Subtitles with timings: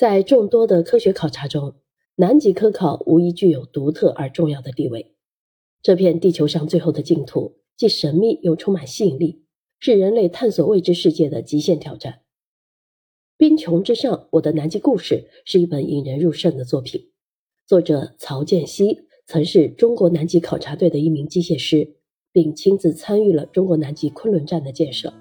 [0.00, 1.74] 在众多的科学考察中，
[2.16, 5.12] 南极科考无疑具有独特而重要的地位。
[5.82, 9.44] 这片地球上最后的净土，既神秘又充满吸引力，
[9.78, 12.20] 是人类探索未知世界的极限挑战。
[13.36, 17.10] 冰穹之上，我的南极故事是一本引人入胜的作品。
[17.66, 21.96] 作者曹建熙曾是中国南极考察队的一名机械师，
[22.32, 25.12] 并亲自参与了中国南极昆仑站的建设。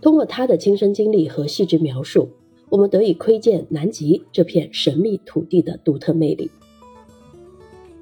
[0.00, 2.30] 通过他的亲身经历和细致描述。
[2.72, 6.50] 我们得以窥见南极这片神秘土地的独特魅力。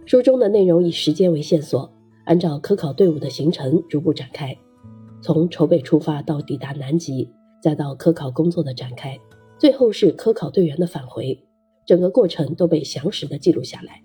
[0.07, 1.91] 书中的内容以时间为线索，
[2.25, 4.57] 按照科考队伍的行程逐步展开，
[5.21, 7.29] 从筹备出发到抵达南极，
[7.61, 9.19] 再到科考工作的展开，
[9.59, 11.37] 最后是科考队员的返回，
[11.85, 14.01] 整个过程都被详实的记录下来。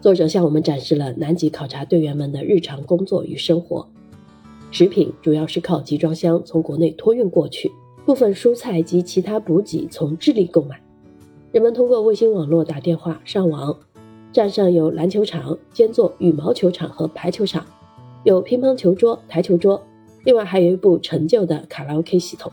[0.00, 3.86] 作者向我们展示了南极考察队员们的日常工作与生活。
[4.70, 7.70] 食品主要是靠集装箱从国内托运过去。
[8.06, 10.80] 部分蔬菜及其他补给从智利购买，
[11.50, 13.76] 人们通过卫星网络打电话上网。
[14.32, 17.66] 站上有篮球场、兼做羽毛球场和排球场，
[18.22, 19.82] 有乒乓球桌、台球桌，
[20.22, 22.52] 另外还有一部陈旧的卡拉 OK 系统。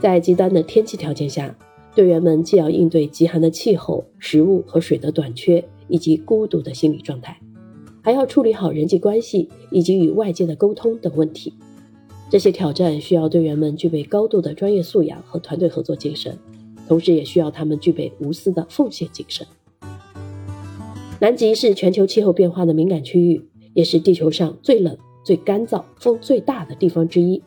[0.00, 1.54] 在极端的天气条件下，
[1.94, 7.38] 队员们既要应对极寒的气候、食物和水的短缺以及孤独的心理状态，
[8.02, 11.54] 还要处理好人际关系以及与外界的沟通等问题。
[12.30, 16.38] 这些挑战需要队员们具备高度的专业素养和团队合作精神，
[16.86, 19.44] 同时也需要他们具备无私的奉献精神。
[21.18, 27.42] 南极是全球气候变化的敏感区域，也是地球上最冷、最干燥、风最大的地方之一。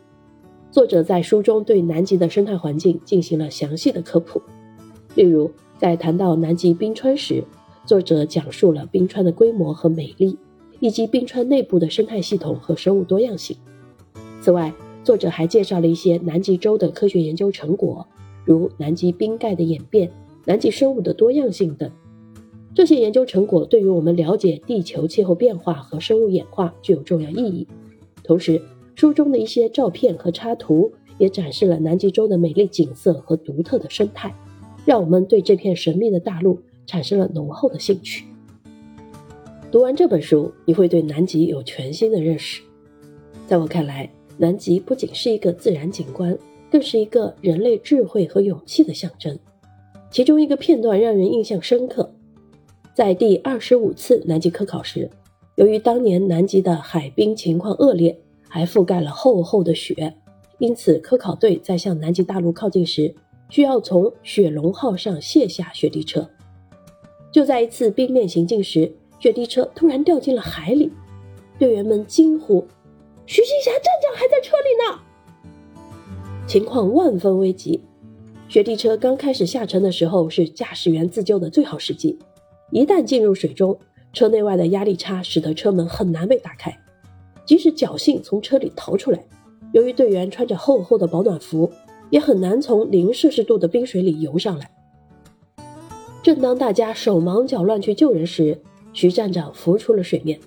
[0.70, 4.42] 作者在书中对南极的生态环境进行了详细的科普，
[5.14, 7.42] 例如在谈到南极冰川时，
[7.86, 10.36] 作者讲述了冰川的规模和美丽，
[10.80, 13.56] 以及冰川内部的生态系统和生物多样性。
[14.44, 14.70] 此外，
[15.02, 18.06] 作者还介绍了一些南极洲的科学研究成果，
[18.44, 20.10] 如南极冰盖的演变、
[20.44, 21.90] 南极生物的多样性等。
[22.74, 27.66] 这些研究成果对于我们了解地球气候变化和生物演化具有重要意义。
[28.22, 28.60] 同时，
[28.94, 34.34] 书中的一些照片和插图也展示了南极洲的美丽景色和独特的生态，
[34.84, 38.26] 让我们对这片神秘的大陆产生了浓厚的兴趣。
[39.72, 42.60] 读完这本书，你会对南极有全新的认识。
[43.46, 46.36] 在我看来，南极不仅是一个自然景观，
[46.70, 49.38] 更是一个人类智慧和勇气的象征。
[50.10, 52.12] 其中一个片段让人印象深刻，
[52.94, 55.10] 在第二十五次南极科考时，
[55.56, 58.16] 由于当年南极的海冰情况恶劣，
[58.48, 60.14] 还覆盖了厚厚的雪，
[60.58, 63.14] 因此科考队在向南极大陆靠近时，
[63.50, 66.28] 需要从雪龙号上卸下雪地车。
[67.32, 70.90] 就在一次冰面行进时，雪地车突然掉进了海里，
[71.58, 72.64] 队员们惊呼。
[73.26, 75.00] 徐新霞站长还在车里呢，
[76.46, 77.80] 情况万分危急。
[78.48, 82.18] 雪地车刚开始下沉的时候是驾驶员自救的最好时机，
[82.70, 83.78] 一旦进入水中，
[84.12, 86.76] 车内外的压力差使得车门很难被打开。
[87.46, 89.24] 即使侥幸从车里逃出来，
[89.72, 91.72] 由于队员穿着厚厚的保暖服，
[92.10, 94.70] 也很难从零摄氏度的冰水里游上来。
[96.22, 98.60] 正当大家手忙脚乱去救人时，
[98.92, 100.38] 徐站长浮出了水面。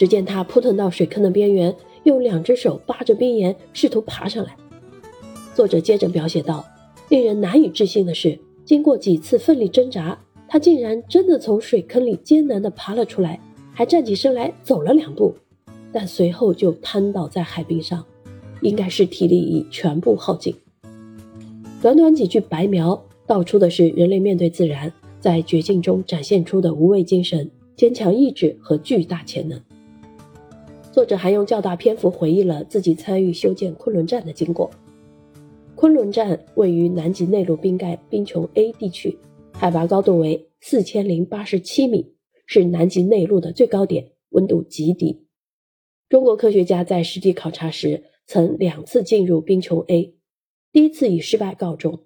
[0.00, 4.56] 只见他扑腾到水坑的边缘，用两只手扒着冰岩，试图爬上来。
[5.54, 6.64] 作者接着描写道
[7.10, 10.18] ：“令人难以置信的是，经过几次奋力挣扎，
[10.48, 13.38] 他竟然真的从水坑里艰难地爬了出来，
[13.74, 15.34] 还站起身来走了两步，
[15.92, 18.02] 但随后就瘫倒在海冰上，
[18.62, 20.54] 应该是体力已全部耗尽。”
[21.82, 24.90] 短短几句白描，道出的是人类面对自然，
[25.20, 29.60] 在绝境中展现出的无畏精神、坚强意志和巨大潜能。
[30.92, 34.68] 作者还用较大篇幅回忆了自己参与修建昆仑站的经过。
[35.76, 39.16] 昆仑站位于南极内陆冰盖冰穹 A 地区，
[39.52, 42.12] 海拔高度为四千零八十七米，
[42.44, 45.26] 是南极内陆的最高点，温度极低。
[46.08, 50.16] 中国科学家在实地考察时，曾两次进入冰穹 A，
[50.72, 52.00] 第一次以失败告终。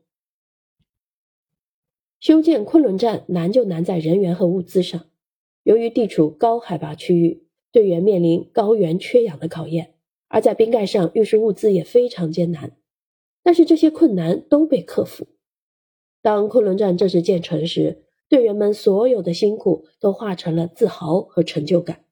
[2.21, 5.07] 修建昆仑站难就难在人员和物资上，
[5.63, 7.44] 由于地处高海拔区域。
[7.75, 9.95] 队员面临高原缺氧的考验，
[10.29, 12.77] 而在冰盖上运输物资也非常艰难。
[13.43, 15.27] 但是这些困难都被克服。
[16.23, 22.05] 当昆仑站正式建成时，队员们所有的辛苦都化成了自豪和成就感。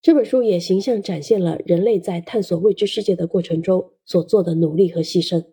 [0.00, 5.46] 这本书也形象展现了人类在探索未知世界的过程中所做的努力和牺牲。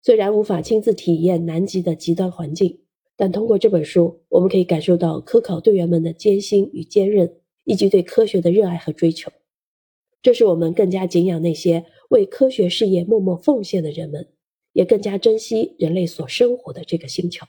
[0.00, 2.80] 虽然无法亲自体验南极的极端环境，
[3.16, 7.36] 但通过这本书，我们可以感受到科考队员们的艰辛与坚韧。
[7.64, 9.30] 以及对科学的热爱和追求，
[10.22, 14.28] 这是我们更加敬仰那些为科学事业默默奉献的人们，
[14.72, 17.46] 也更加珍惜人类所生活的这个星球。